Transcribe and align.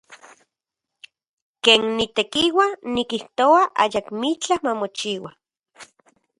Ken 1.63 1.81
nitekiua, 1.97 2.65
nikijtoa 2.95 3.61
ayakmitlaj 3.85 4.59
mamochiua. 4.65 5.29